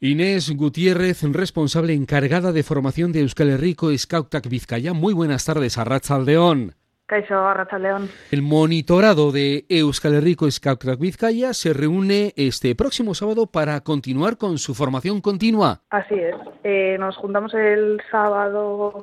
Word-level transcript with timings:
Inés 0.00 0.54
Gutiérrez, 0.56 1.24
responsable 1.24 1.92
encargada 1.92 2.52
de 2.52 2.62
formación 2.62 3.10
de 3.10 3.22
Euskal 3.22 3.50
Herriko 3.50 3.90
Scoutak 3.98 4.48
Vizcaya. 4.48 4.92
Muy 4.92 5.12
buenas 5.12 5.44
tardes 5.44 5.76
a 5.76 5.82
Ratzaldeón. 5.82 6.76
León. 7.80 8.08
El 8.30 8.42
monitorado 8.42 9.32
de 9.32 9.66
Euskal 9.68 10.14
Herriko 10.14 10.48
Scoutak 10.48 11.00
Vizcaya 11.00 11.52
se 11.52 11.72
reúne 11.72 12.32
este 12.36 12.76
próximo 12.76 13.12
sábado 13.12 13.46
para 13.46 13.80
continuar 13.80 14.36
con 14.36 14.58
su 14.58 14.72
formación 14.76 15.20
continua. 15.20 15.80
Así 15.90 16.14
es. 16.14 16.36
Eh, 16.62 16.96
nos 17.00 17.16
juntamos 17.16 17.52
el 17.54 18.00
sábado 18.08 19.02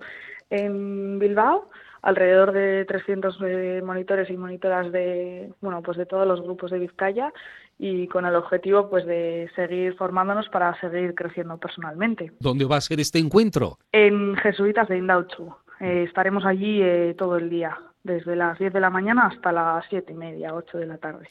en 0.50 1.20
Bilbao 1.20 1.70
alrededor 2.06 2.52
de 2.52 2.86
300 2.86 3.38
eh, 3.42 3.82
monitores 3.84 4.30
y 4.30 4.38
monitoras 4.38 4.92
de 4.92 5.52
bueno 5.60 5.82
pues 5.82 5.98
de 5.98 6.06
todos 6.06 6.28
los 6.28 6.42
grupos 6.42 6.70
de 6.70 6.80
Vizcaya 6.80 7.34
y 7.80 8.08
con 8.08 8.26
el 8.26 8.36
objetivo 8.36 8.90
pues 8.90 9.06
de 9.06 9.50
seguir 9.56 9.96
formándonos 9.96 10.48
para 10.50 10.80
seguir 10.80 11.16
creciendo 11.16 11.58
personalmente. 11.58 12.32
¿Dónde 12.40 12.66
va 12.66 12.78
a 12.78 12.82
ser 12.82 13.00
este 13.00 13.18
encuentro? 13.18 13.80
En 13.92 14.36
Jesuitas 14.36 14.88
de 14.88 15.00
Indauchu. 15.00 15.54
Eh, 15.82 16.04
estaremos 16.08 16.46
allí 16.46 16.80
eh, 16.82 17.16
todo 17.18 17.38
el 17.38 17.50
día 17.50 17.78
desde 18.06 18.36
las 18.36 18.58
10 18.60 18.72
de 18.72 18.80
la 18.80 18.90
mañana 18.90 19.28
hasta 19.28 19.52
las 19.52 19.84
siete 19.90 20.14
y 20.14 20.16
media, 20.16 20.54
8 20.54 20.78
de 20.78 20.86
la 20.86 20.98
tarde. 20.98 21.28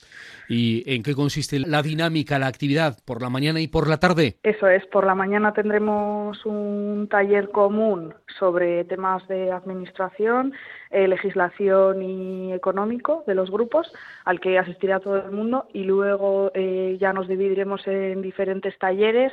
¿Y 0.49 0.83
en 0.93 1.03
qué 1.03 1.15
consiste 1.15 1.61
la 1.61 1.83
dinámica, 1.83 2.39
la 2.39 2.49
actividad, 2.49 2.99
por 3.07 3.23
la 3.23 3.31
mañana 3.31 3.61
y 3.61 3.69
por 3.69 3.89
la 3.89 3.99
tarde? 3.99 4.37
Eso 4.43 4.67
es, 4.67 4.85
por 4.87 5.07
la 5.07 5.15
mañana 5.15 5.53
tendremos 5.53 6.45
un 6.45 7.07
taller 7.09 7.51
común 7.51 8.13
sobre 8.39 8.85
temas 8.85 9.27
de 9.29 9.53
administración, 9.53 10.53
eh, 10.91 11.07
legislación 11.07 12.03
y 12.03 12.53
económico 12.53 13.23
de 13.27 13.37
los 13.37 13.51
grupos, 13.51 13.93
al 14.25 14.41
que 14.41 14.59
asistirá 14.59 14.99
todo 14.99 15.17
el 15.17 15.31
mundo, 15.31 15.69
y 15.73 15.85
luego 15.85 16.51
eh, 16.55 16.99
ya 17.01 17.13
nos 17.13 17.29
dividiremos 17.29 17.87
en 17.87 18.21
diferentes 18.21 18.77
talleres 18.79 19.33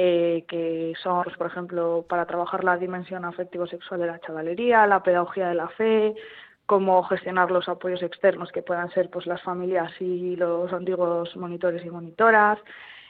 eh, 0.00 0.44
que 0.46 0.92
son, 1.02 1.24
pues, 1.24 1.36
por 1.36 1.48
ejemplo, 1.48 2.06
para 2.08 2.24
trabajar 2.24 2.62
la 2.62 2.76
dimensión 2.76 3.24
afectivo-sexual 3.24 3.98
de 3.98 4.06
la 4.06 4.20
chavalería, 4.20 4.86
la 4.86 5.02
pedagogía 5.02 5.48
de 5.48 5.56
la 5.56 5.68
fe, 5.70 6.14
cómo 6.68 7.02
gestionar 7.04 7.50
los 7.50 7.66
apoyos 7.66 8.02
externos 8.02 8.52
que 8.52 8.60
puedan 8.60 8.90
ser 8.90 9.08
pues 9.08 9.26
las 9.26 9.40
familias 9.40 9.90
y 10.00 10.36
los 10.36 10.70
antiguos 10.70 11.34
monitores 11.34 11.82
y 11.82 11.88
monitoras, 11.88 12.58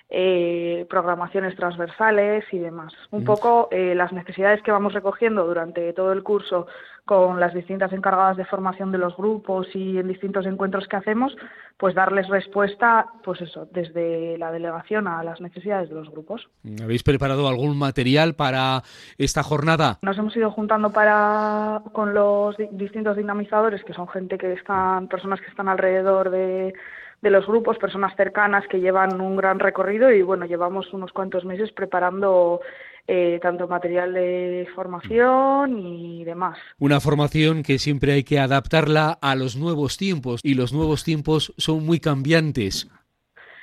eh, 0.09 0.87
programaciones 0.89 1.57
transversales 1.57 2.45
y 2.53 2.61
demás. 2.61 2.95
Un 3.11 3.23
mm. 3.23 3.25
poco 3.25 3.69
eh, 3.73 3.97
las 3.97 4.13
necesidades 4.13 4.63
que 4.63 4.71
vamos 4.71 4.95
recogiendo 4.95 5.45
durante 5.45 5.93
todo 5.93 6.13
el 6.13 6.23
curso 6.23 6.69
con 7.09 7.41
las 7.41 7.55
distintas 7.55 7.91
encargadas 7.95 8.37
de 8.37 8.45
formación 8.45 8.93
de 8.93 8.99
los 8.99 9.17
grupos 9.17 9.67
y 9.75 9.97
en 9.97 10.09
distintos 10.09 10.45
encuentros 10.45 10.87
que 10.87 10.97
hacemos, 10.97 11.35
pues 11.79 11.95
darles 11.95 12.29
respuesta, 12.29 13.07
pues 13.25 13.41
eso, 13.41 13.67
desde 13.73 14.37
la 14.37 14.53
delegación 14.53 15.09
a 15.09 15.25
las 15.25 15.41
necesidades 15.41 15.89
de 15.89 15.95
los 15.95 16.11
grupos. 16.11 16.51
¿Habéis 16.83 17.03
preparado 17.03 17.49
algún 17.49 17.79
material 17.79 18.35
para 18.35 18.83
esta 19.17 19.43
jornada? 19.43 19.99
Nos 20.03 20.19
hemos 20.19 20.37
ido 20.37 20.51
juntando 20.51 20.93
para 20.93 21.81
con 21.93 22.13
los 22.13 22.55
distintos 22.73 23.17
dinamizadores, 23.17 23.83
que 23.85 23.95
son 23.95 24.07
gente 24.09 24.37
que 24.37 24.53
están, 24.53 25.09
personas 25.09 25.41
que 25.41 25.47
están 25.47 25.69
alrededor 25.69 26.29
de 26.29 26.75
de 27.21 27.31
los 27.31 27.47
grupos, 27.49 27.79
personas 27.79 28.15
cercanas 28.17 28.65
que 28.69 28.79
llevan 28.79 29.21
un 29.21 29.37
gran 29.37 29.59
recorrido 29.59 30.13
y 30.13 30.23
bueno, 30.23 30.47
llevamos 30.47 30.93
unos 30.93 31.11
cuantos 31.13 31.45
meses 31.45 31.73
preparando 31.73 32.61
eh, 33.11 33.39
tanto 33.41 33.67
material 33.67 34.13
de 34.13 34.69
formación 34.75 35.79
y 35.79 36.25
demás. 36.25 36.59
Una 36.79 37.01
formación 37.01 37.63
que 37.63 37.79
siempre 37.79 38.13
hay 38.13 38.23
que 38.23 38.39
adaptarla 38.39 39.19
a 39.23 39.35
los 39.35 39.57
nuevos 39.57 39.97
tiempos 39.97 40.43
y 40.45 40.53
los 40.53 40.75
nuevos 40.75 41.05
tiempos 41.05 41.55
son 41.57 41.87
muy 41.87 42.01
cambiantes. 42.01 42.87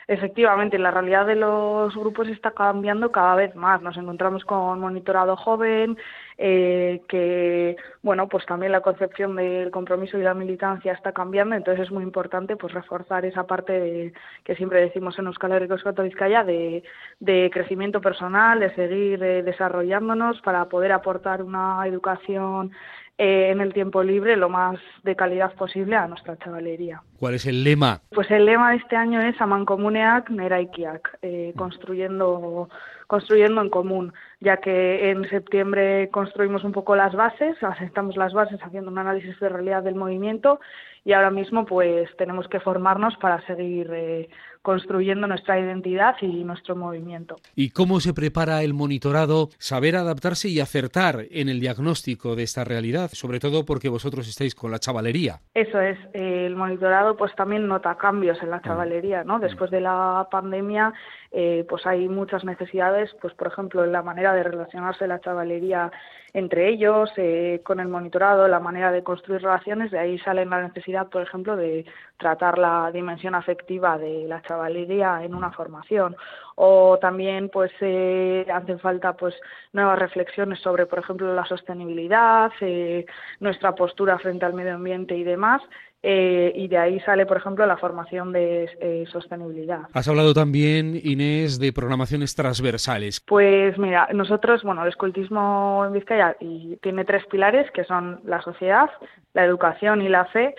Efectivamente, 0.07 0.79
la 0.79 0.89
realidad 0.89 1.27
de 1.27 1.35
los 1.35 1.95
grupos 1.95 2.27
está 2.27 2.51
cambiando 2.51 3.11
cada 3.11 3.35
vez 3.35 3.55
más. 3.55 3.83
Nos 3.83 3.97
encontramos 3.97 4.43
con 4.45 4.79
monitorado 4.79 5.35
joven, 5.35 5.95
eh, 6.37 7.01
que 7.07 7.77
bueno, 8.03 8.27
pues 8.27 8.45
también 8.45 8.71
la 8.71 8.81
concepción 8.81 9.35
del 9.35 9.71
compromiso 9.71 10.17
y 10.17 10.21
la 10.21 10.33
militancia 10.33 10.93
está 10.93 11.11
cambiando, 11.11 11.55
entonces 11.55 11.85
es 11.85 11.91
muy 11.91 12.03
importante 12.03 12.55
pues 12.55 12.73
reforzar 12.73 13.25
esa 13.25 13.47
parte 13.47 14.13
que 14.43 14.55
siempre 14.55 14.81
decimos 14.81 15.17
en 15.17 15.27
Euskal 15.27 15.53
Herriko 15.53 15.75
Vizcaya 16.03 16.43
de, 16.43 16.83
de 17.19 17.49
crecimiento 17.53 18.01
personal, 18.01 18.59
de 18.59 18.75
seguir 18.75 19.23
eh, 19.23 19.43
desarrollándonos 19.43 20.41
para 20.41 20.65
poder 20.65 20.91
aportar 20.91 21.41
una 21.41 21.85
educación 21.87 22.71
eh, 23.17 23.49
en 23.49 23.61
el 23.61 23.73
tiempo 23.73 24.03
libre 24.03 24.35
lo 24.35 24.49
más 24.49 24.77
de 25.03 25.15
calidad 25.15 25.53
posible 25.53 25.95
a 25.95 26.07
nuestra 26.07 26.37
chavalería. 26.37 27.01
¿Cuál 27.17 27.35
es 27.35 27.45
el 27.45 27.63
lema? 27.63 28.01
Pues 28.09 28.29
el 28.29 28.45
lema 28.45 28.71
de 28.71 28.77
este 28.77 28.97
año 28.97 29.21
es 29.21 29.39
Amancomuneak 29.39 30.29
Neraikiak, 30.29 31.19
eh, 31.21 31.53
construyendo, 31.55 32.67
construyendo 33.07 33.61
en 33.61 33.69
común, 33.69 34.13
ya 34.41 34.57
que 34.57 35.11
en 35.11 35.29
septiembre 35.29 36.09
construimos 36.11 36.65
un 36.65 36.73
poco 36.73 36.97
las 36.97 37.13
bases, 37.13 37.55
asentamos 37.63 38.17
las 38.17 38.33
bases 38.33 38.59
haciendo 38.61 38.91
un 38.91 38.97
análisis 38.97 39.39
de 39.39 39.47
realidad 39.47 39.83
del 39.83 39.95
movimiento 39.95 40.59
y 41.05 41.13
ahora 41.13 41.29
mismo 41.29 41.65
pues 41.65 42.09
tenemos 42.17 42.47
que 42.49 42.59
formarnos 42.59 43.15
para 43.17 43.45
seguir 43.45 43.89
eh, 43.93 44.27
construyendo 44.63 45.27
nuestra 45.27 45.59
identidad 45.59 46.15
y 46.21 46.43
nuestro 46.43 46.75
movimiento. 46.75 47.35
¿Y 47.55 47.69
cómo 47.69 47.99
se 47.99 48.15
prepara 48.15 48.63
el 48.63 48.73
monitorado? 48.73 49.49
Saber 49.59 49.95
adaptarse 49.95 50.49
y 50.49 50.59
acertar 50.59 51.25
en 51.29 51.47
el 51.47 51.59
diagnóstico 51.59 52.35
de 52.35 52.41
esta 52.41 52.63
realidad, 52.63 53.11
sobre 53.13 53.39
todo 53.39 53.63
porque 53.63 53.87
vosotros 53.89 54.27
estáis 54.27 54.55
con 54.55 54.71
la 54.71 54.79
chavalería. 54.79 55.39
Eso 55.53 55.79
es, 55.79 55.99
el 56.13 56.55
monitorado 56.55 57.15
pues 57.15 57.33
también 57.35 57.67
nota 57.67 57.95
cambios 57.95 58.41
en 58.41 58.49
la 58.49 58.57
mm. 58.57 58.63
chavalería, 58.63 59.23
¿no? 59.23 59.37
Después 59.37 59.69
de 59.69 59.81
la 59.81 60.27
pandemia 60.31 60.91
eh, 61.31 61.63
pues 61.69 61.85
hay 61.85 62.09
muchas 62.09 62.43
necesidades, 62.43 63.15
pues 63.21 63.35
por 63.35 63.47
ejemplo 63.47 63.83
en 63.83 63.91
la 63.91 64.01
manera 64.01 64.33
de 64.33 64.41
relacionarse 64.41 65.05
la 65.05 65.21
chavalería 65.21 65.91
entre 66.35 66.67
ellos, 66.67 67.09
eh, 67.15 67.61
con 67.63 67.79
el 67.79 67.87
monitorado, 67.87 68.49
la 68.49 68.59
manera 68.59 68.91
de 68.91 69.03
construir 69.03 69.41
relaciones, 69.41 69.89
de 69.89 69.99
ahí 69.99 70.19
sale 70.19 70.45
la 70.45 70.59
por 71.03 71.21
ejemplo, 71.21 71.57
de 71.57 71.85
tratar 72.17 72.57
la 72.57 72.89
dimensión 72.93 73.35
afectiva 73.35 73.97
de 73.97 74.25
la 74.27 74.41
chavalería 74.41 75.23
en 75.23 75.35
una 75.35 75.51
formación 75.51 76.15
o 76.55 76.97
también 76.99 77.49
pues 77.49 77.71
eh, 77.81 78.45
hacen 78.51 78.79
falta 78.79 79.13
pues 79.13 79.35
nuevas 79.73 79.99
reflexiones 79.99 80.59
sobre 80.59 80.85
por 80.85 80.99
ejemplo 80.99 81.33
la 81.35 81.45
sostenibilidad 81.45 82.51
eh, 82.61 83.05
nuestra 83.41 83.75
postura 83.75 84.17
frente 84.19 84.45
al 84.45 84.53
medio 84.53 84.75
ambiente 84.75 85.15
y 85.15 85.23
demás 85.23 85.61
eh, 86.07 86.51
y 86.53 86.67
de 86.67 86.77
ahí 86.77 86.99
sale, 86.99 87.25
por 87.25 87.37
ejemplo, 87.37 87.65
la 87.65 87.77
formación 87.77 88.31
de 88.31 89.07
sostenibilidad. 89.11 89.87
Has 89.91 90.07
hablado 90.07 90.35
también, 90.35 90.99
Inés, 91.03 91.57
de 91.57 91.73
programaciones 91.73 92.35
transversales. 92.35 93.19
Pues 93.21 93.75
mira, 93.79 94.07
nosotros, 94.13 94.61
bueno, 94.61 94.83
el 94.83 94.89
escultismo 94.89 95.83
en 95.87 95.93
Vizcaya 95.93 96.35
y 96.39 96.75
tiene 96.83 97.05
tres 97.05 97.25
pilares, 97.25 97.71
que 97.71 97.85
son 97.85 98.19
la 98.23 98.39
sociedad, 98.43 98.91
la 99.33 99.45
educación 99.45 100.03
y 100.03 100.09
la 100.09 100.25
fe, 100.25 100.53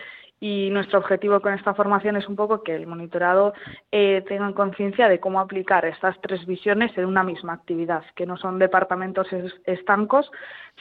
y 0.49 0.71
nuestro 0.71 1.01
objetivo 1.01 1.41
con 1.41 1.55
esta 1.55 1.75
formación 1.75 2.15
es 2.15 2.29
un 2.29 2.37
poco 2.37 2.63
que 2.63 2.77
el 2.77 2.87
monitorado 2.87 3.53
eh, 3.91 4.23
tenga 4.29 4.53
conciencia 4.53 5.09
de 5.09 5.19
cómo 5.19 5.41
aplicar 5.41 5.85
estas 5.85 6.17
tres 6.21 6.47
visiones 6.47 6.97
en 6.97 7.07
una 7.07 7.25
misma 7.25 7.55
actividad, 7.55 8.05
que 8.15 8.27
no 8.27 8.37
son 8.37 8.61
departamentos 8.61 9.27
estancos, 9.65 10.31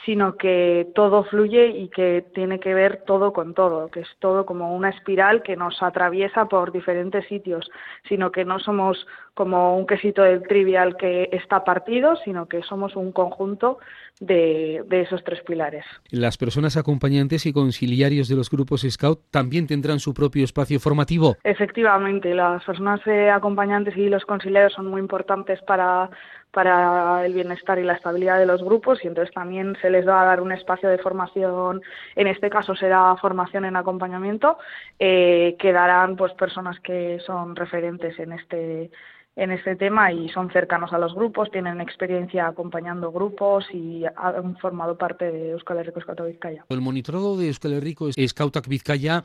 sino 0.06 0.38
que 0.38 0.90
todo 0.94 1.24
fluye 1.24 1.66
y 1.66 1.88
que 1.88 2.24
tiene 2.36 2.60
que 2.60 2.76
ver 2.76 3.06
todo 3.08 3.34
con 3.34 3.56
todo, 3.56 3.88
que 3.90 4.02
es 4.02 4.10
todo 4.20 4.46
como 4.46 4.76
una 4.76 4.90
espiral 4.90 5.42
que 5.42 5.56
nos 5.56 5.82
atraviesa 5.82 6.46
por 6.46 6.72
diferentes 6.72 7.26
sitios, 7.26 7.68
sino 8.08 8.32
que 8.32 8.46
no 8.46 8.60
somos 8.60 9.08
como 9.34 9.78
un 9.78 9.88
quesito 9.88 10.22
del 10.22 10.44
trivial 10.44 10.96
que 10.96 11.30
está 11.32 11.64
partido, 11.64 12.18
sino 12.18 12.48
que 12.48 12.62
somos 12.62 12.96
un 12.96 13.12
conjunto 13.12 13.80
de, 14.20 14.84
de, 14.88 15.02
esos 15.02 15.24
tres 15.24 15.42
pilares. 15.42 15.86
Las 16.10 16.38
personas 16.38 16.78
acompañantes 16.78 17.46
y 17.46 17.54
conciliarios 17.54 18.28
de 18.28 18.36
los 18.36 18.50
grupos 18.50 18.86
Scout 18.90 19.22
también 19.32 19.68
tendrán 19.68 20.00
su 20.00 20.14
propio 20.14 20.44
espacio 20.44 20.80
formativo. 20.80 21.36
Efectivamente, 21.44 22.34
las 22.34 22.64
personas 22.64 23.02
eh, 23.08 23.30
acompañantes 23.30 23.98
y 23.98 24.08
los 24.10 24.26
conciliarios 24.26 24.74
son 24.74 24.88
muy 24.88 25.02
importantes 25.02 25.62
para, 25.64 26.10
para 26.52 27.26
el 27.26 27.34
bienestar 27.34 27.78
y 27.78 27.84
la 27.84 27.94
estabilidad 27.94 28.40
de 28.40 28.46
los 28.46 28.64
grupos 28.64 29.04
y 29.04 29.08
entonces 29.08 29.34
también 29.34 29.76
se 29.82 29.90
les 29.90 30.08
va 30.08 30.22
a 30.22 30.26
dar 30.26 30.42
un 30.42 30.54
espacio 30.54 30.88
de 30.88 30.98
formación, 30.98 31.82
en 32.16 32.28
este 32.28 32.50
caso 32.50 32.76
será 32.76 33.16
formación 33.18 33.66
en 33.66 33.76
acompañamiento, 33.76 34.58
eh, 34.98 35.58
que 35.60 35.74
darán 35.74 36.16
pues 36.16 36.32
personas 36.34 36.80
que 36.80 37.20
son 37.26 37.56
referentes 37.58 38.18
en 38.20 38.32
este 38.32 38.90
en 39.36 39.52
este 39.52 39.76
tema 39.76 40.12
y 40.12 40.30
son 40.30 40.50
cercanos 40.52 40.94
a 40.94 40.98
los 40.98 41.14
grupos, 41.14 41.52
tienen 41.52 41.82
experiencia 41.82 42.48
acompañando 42.48 43.12
grupos 43.12 43.66
y 43.74 44.04
han 44.16 44.56
formado 44.58 44.98
parte 44.98 45.32
de 45.32 45.52
Euskal 45.52 45.80
Herriko 45.80 46.02
Scoutak 46.02 46.28
Vizcaya. 46.28 46.66
El 46.70 46.82
monitorado 46.82 47.38
de 47.38 47.48
Euskal 47.48 47.74
Herriko 47.74 48.10
Scoutak 48.12 48.68
Vizcaya, 48.68 49.24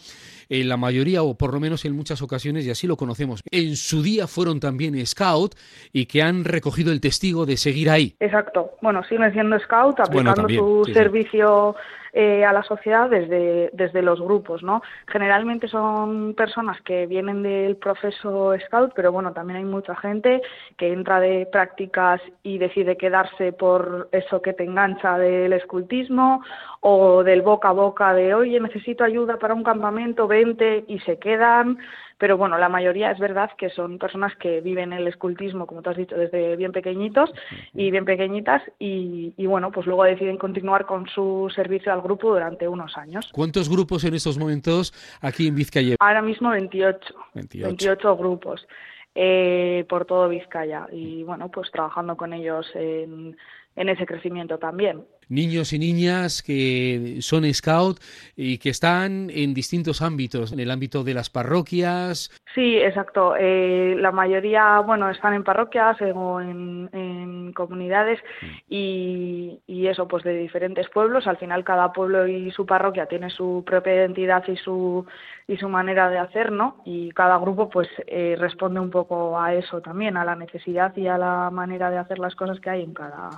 en 0.48 0.68
la 0.68 0.76
mayoría 0.76 1.22
o 1.22 1.34
por 1.34 1.54
lo 1.54 1.60
menos 1.60 1.84
en 1.84 1.94
muchas 1.94 2.22
ocasiones, 2.22 2.66
y 2.66 2.70
así 2.70 2.86
lo 2.86 2.96
conocemos, 2.96 3.42
en 3.50 3.76
su 3.76 4.02
día 4.02 4.26
fueron 4.26 4.58
también 4.58 4.94
Scout 5.06 5.54
y 5.92 6.06
que 6.06 6.22
han 6.22 6.44
recogido 6.44 6.92
el 6.92 7.00
testigo 7.00 7.46
de 7.46 7.56
seguir 7.56 7.88
ahí. 7.88 8.16
Exacto. 8.18 8.72
Bueno, 8.82 9.04
siguen 9.04 9.32
siendo 9.32 9.58
Scout, 9.60 10.00
aplicando 10.00 10.48
su 10.48 10.84
servicio 10.92 11.76
eh, 12.12 12.44
a 12.44 12.52
la 12.52 12.62
sociedad 12.62 13.08
desde, 13.08 13.70
desde 13.72 14.02
los 14.02 14.20
grupos, 14.20 14.62
¿no? 14.62 14.82
Generalmente 15.06 15.68
son 15.68 16.34
personas 16.34 16.80
que 16.82 17.06
vienen 17.06 17.42
del 17.42 17.76
proceso 17.76 18.54
Scout, 18.66 18.92
pero 18.94 19.12
bueno, 19.12 19.32
también 19.32 19.58
hay 19.58 19.64
mucha 19.64 19.94
gente 19.96 20.42
que 20.76 20.92
entra 20.92 21.20
de 21.20 21.46
prácticas 21.46 22.20
y 22.42 22.58
decide 22.58 22.96
quedarse 22.96 23.52
por 23.52 24.08
eso 24.12 24.42
que 24.42 24.52
te 24.52 24.64
engancha 24.64 25.18
del 25.18 25.52
escultismo 25.52 26.42
o 26.80 27.22
del 27.22 27.42
boca 27.42 27.68
a 27.68 27.72
boca 27.72 28.14
de, 28.14 28.34
oye, 28.34 28.58
necesito 28.60 29.04
ayuda 29.04 29.38
para 29.38 29.54
un 29.54 29.62
campamento, 29.62 30.26
vente 30.26 30.84
y 30.88 30.98
se 31.00 31.18
quedan 31.18 31.78
pero 32.20 32.36
bueno, 32.36 32.58
la 32.58 32.68
mayoría 32.68 33.10
es 33.10 33.18
verdad 33.18 33.50
que 33.56 33.70
son 33.70 33.98
personas 33.98 34.36
que 34.36 34.60
viven 34.60 34.92
el 34.92 35.08
escultismo, 35.08 35.66
como 35.66 35.80
tú 35.80 35.88
has 35.88 35.96
dicho, 35.96 36.16
desde 36.16 36.54
bien 36.54 36.70
pequeñitos 36.70 37.32
y 37.72 37.90
bien 37.90 38.04
pequeñitas 38.04 38.62
y, 38.78 39.32
bueno, 39.46 39.72
pues 39.72 39.86
luego 39.86 40.04
deciden 40.04 40.36
continuar 40.36 40.84
con 40.84 41.08
su 41.08 41.50
servicio 41.56 41.90
al 41.90 42.02
grupo 42.02 42.28
durante 42.28 42.68
unos 42.68 42.94
años. 42.98 43.30
¿Cuántos 43.32 43.70
grupos 43.70 44.04
en 44.04 44.14
estos 44.14 44.38
momentos 44.38 44.92
aquí 45.22 45.48
en 45.48 45.54
Vizcaya? 45.54 45.96
Ahora 45.98 46.20
mismo 46.20 46.50
28, 46.50 46.98
28, 47.34 48.16
grupos. 48.18 48.66
Eh, 49.14 49.86
por 49.88 50.04
todo 50.04 50.28
Vizcaya 50.28 50.86
y 50.92 51.24
bueno, 51.24 51.50
pues 51.50 51.68
trabajando 51.72 52.16
con 52.16 52.32
ellos 52.32 52.70
en, 52.74 53.36
en 53.80 53.88
ese 53.88 54.06
crecimiento 54.06 54.58
también 54.58 55.04
niños 55.30 55.72
y 55.72 55.78
niñas 55.78 56.42
que 56.42 57.18
son 57.20 57.44
scout 57.54 57.98
y 58.36 58.58
que 58.58 58.68
están 58.68 59.30
en 59.30 59.54
distintos 59.54 60.02
ámbitos, 60.02 60.52
en 60.52 60.60
el 60.60 60.70
ámbito 60.70 61.04
de 61.04 61.14
las 61.14 61.30
parroquias. 61.30 62.30
Sí, 62.54 62.76
exacto. 62.76 63.36
Eh, 63.38 63.94
la 63.98 64.10
mayoría, 64.10 64.80
bueno, 64.80 65.08
están 65.08 65.34
en 65.34 65.44
parroquias 65.44 65.96
o 66.14 66.40
en, 66.40 67.52
comunidades 67.54 68.20
mm. 68.42 68.46
y, 68.68 69.60
y, 69.66 69.86
eso, 69.88 70.06
pues 70.06 70.22
de 70.24 70.36
diferentes 70.36 70.88
pueblos. 70.88 71.26
Al 71.26 71.36
final 71.36 71.64
cada 71.64 71.92
pueblo 71.92 72.26
y 72.26 72.50
su 72.52 72.66
parroquia 72.66 73.06
tiene 73.06 73.30
su 73.30 73.62
propia 73.66 73.94
identidad 73.94 74.44
y 74.48 74.56
su 74.56 75.06
y 75.48 75.56
su 75.56 75.68
manera 75.68 76.08
de 76.08 76.18
hacer, 76.18 76.52
¿no? 76.52 76.76
Y 76.84 77.10
cada 77.10 77.36
grupo, 77.38 77.68
pues, 77.68 77.88
eh, 78.06 78.36
responde 78.38 78.78
un 78.78 78.90
poco 78.90 79.40
a 79.40 79.52
eso 79.52 79.80
también, 79.80 80.16
a 80.16 80.24
la 80.24 80.36
necesidad 80.36 80.96
y 80.96 81.08
a 81.08 81.18
la 81.18 81.50
manera 81.50 81.90
de 81.90 81.98
hacer 81.98 82.20
las 82.20 82.36
cosas 82.36 82.60
que 82.60 82.70
hay 82.70 82.84
en 82.84 82.94
cada 82.94 83.30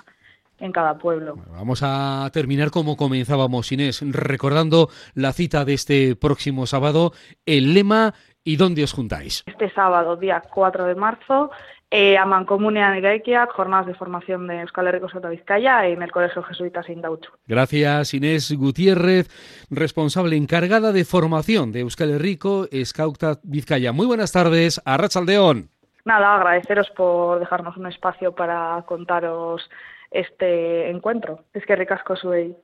en 0.62 0.72
cada 0.72 0.96
pueblo. 0.96 1.36
vamos 1.50 1.82
a 1.84 2.30
terminar 2.32 2.70
como 2.70 2.96
comenzábamos, 2.96 3.72
Inés, 3.72 4.00
recordando 4.12 4.88
la 5.14 5.32
cita 5.32 5.64
de 5.64 5.74
este 5.74 6.16
próximo 6.16 6.66
sábado, 6.66 7.12
el 7.44 7.74
lema 7.74 8.14
y 8.44 8.56
dónde 8.56 8.84
os 8.84 8.92
juntáis. 8.92 9.42
Este 9.46 9.70
sábado, 9.70 10.16
día 10.16 10.40
4 10.54 10.86
de 10.86 10.94
marzo, 10.94 11.50
eh, 11.90 12.16
a 12.16 12.24
Mancomunea 12.24 12.96
Iraikia, 12.96 13.48
jornadas 13.52 13.86
de 13.86 13.94
formación 13.94 14.46
de 14.46 14.60
Euskal 14.60 14.86
Herriko 14.86 15.08
Sota 15.08 15.28
Vizcaya 15.28 15.84
en 15.86 16.00
el 16.02 16.12
Colegio 16.12 16.42
Jesuita 16.44 16.82
Sindauchu. 16.82 17.30
Gracias 17.46 18.14
Inés 18.14 18.56
Gutiérrez, 18.56 19.28
responsable 19.68 20.36
encargada 20.36 20.92
de 20.92 21.04
formación 21.04 21.72
de 21.72 21.80
Euskal 21.80 22.10
Herriko 22.10 22.66
Scouta 22.84 23.40
Vizcaya. 23.42 23.92
Muy 23.92 24.06
buenas 24.06 24.32
tardes, 24.32 24.80
a 24.84 24.96
Rachaldeón. 24.96 25.68
Nada, 26.04 26.36
agradeceros 26.36 26.90
por 26.96 27.38
dejarnos 27.40 27.76
un 27.76 27.86
espacio 27.86 28.32
para 28.34 28.82
contaros 28.86 29.68
este 30.12 30.90
encuentro. 30.90 31.44
Es 31.52 31.64
que 31.66 31.76
ricasco 31.76 32.16
soy. 32.16 32.56